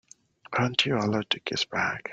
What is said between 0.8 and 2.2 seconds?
you allowed to kiss back?